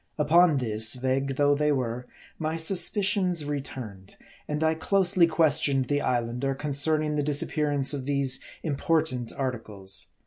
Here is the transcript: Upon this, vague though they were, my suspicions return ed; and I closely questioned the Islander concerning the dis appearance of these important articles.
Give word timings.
Upon 0.17 0.57
this, 0.57 0.95
vague 0.95 1.35
though 1.35 1.53
they 1.53 1.71
were, 1.71 2.07
my 2.39 2.55
suspicions 2.57 3.45
return 3.45 4.05
ed; 4.07 4.15
and 4.47 4.63
I 4.63 4.73
closely 4.73 5.27
questioned 5.27 5.89
the 5.89 6.01
Islander 6.01 6.55
concerning 6.55 7.17
the 7.17 7.21
dis 7.21 7.43
appearance 7.43 7.93
of 7.93 8.07
these 8.07 8.39
important 8.63 9.31
articles. 9.37 10.07